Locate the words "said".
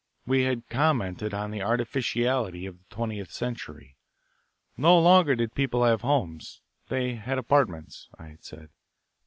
8.43-8.69